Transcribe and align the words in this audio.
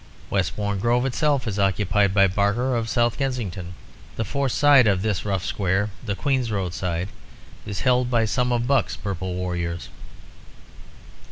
Westbourne 0.31 0.79
Grove 0.79 1.05
itself 1.05 1.47
is 1.47 1.59
occupied 1.59 2.11
by 2.11 2.25
Barker 2.25 2.75
of 2.75 2.89
South 2.89 3.19
Kensington. 3.19 3.75
The 4.15 4.25
fourth 4.25 4.51
side 4.51 4.87
of 4.87 5.03
this 5.03 5.25
rough 5.25 5.45
square, 5.45 5.91
the 6.03 6.15
Queen's 6.15 6.49
Road 6.49 6.73
side, 6.73 7.09
is 7.67 7.81
held 7.81 8.09
by 8.09 8.25
some 8.25 8.51
of 8.51 8.65
Buck's 8.65 8.95
Purple 8.97 9.35
warriors. 9.35 9.89